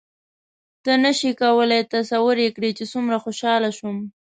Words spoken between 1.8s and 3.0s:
تصور یې کړې چې